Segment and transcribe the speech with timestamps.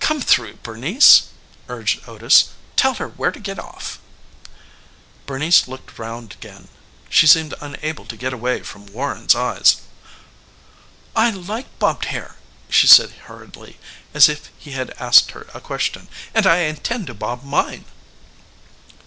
[0.00, 1.24] "Come through, Bernice,"
[1.68, 2.48] urged Otis.
[2.76, 3.98] "Tell her where to get off."
[5.26, 6.68] Bernice looked round again
[7.10, 9.82] she seemed unable to get away from Warren's eyes.
[11.14, 12.36] "I like bobbed hair,"
[12.70, 13.76] she said hurriedly,
[14.14, 17.84] as if he had asked her a question, "and I intend to bob mine."